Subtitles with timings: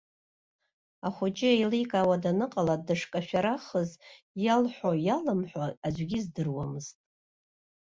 [1.07, 3.91] Ахәыҷы еиликаауа даныҟала дышкашәарахыз
[4.43, 6.95] иалҳәо иалымҳәо аӡәгьы издырамызт.